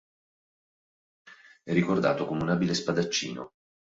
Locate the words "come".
2.25-2.41